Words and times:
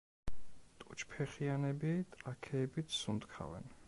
ტუჩფეხიანები 0.83 1.93
ტრაქეებით 2.15 2.97
სუნთქავენ. 3.03 3.73